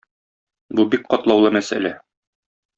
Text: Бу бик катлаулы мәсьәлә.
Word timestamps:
Бу 0.79 0.85
бик 0.95 1.05
катлаулы 1.15 1.53
мәсьәлә. 1.61 1.95